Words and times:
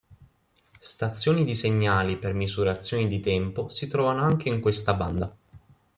Stazioni 0.79 1.43
di 1.45 1.53
segnali 1.53 2.17
per 2.17 2.33
misurazioni 2.33 3.05
di 3.05 3.19
tempo 3.19 3.69
si 3.69 3.85
trovano 3.85 4.23
anche 4.23 4.49
in 4.49 4.59
questa 4.59 4.95
banda. 4.95 5.31